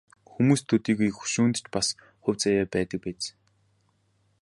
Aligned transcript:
Хүмүүст 0.31 0.65
төдийгүй 0.69 1.09
хөшөөнд 1.17 1.55
ч 1.63 1.65
бас 1.75 1.87
хувь 2.23 2.39
заяа 2.43 2.65
байдаг 2.73 2.99
биз. 3.05 3.25